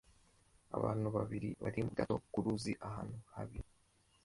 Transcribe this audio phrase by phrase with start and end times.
[0.77, 3.59] Abantu babiri bari mu bwato ku ruzi ahantu habi